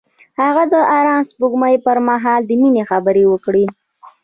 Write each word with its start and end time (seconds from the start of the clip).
هغه 0.41 0.63
د 0.73 0.75
آرام 0.97 1.21
سپوږمۍ 1.29 1.75
پر 1.85 1.97
مهال 2.09 2.41
د 2.45 2.51
مینې 2.61 2.83
خبرې 2.89 3.23
وکړې. 3.27 3.65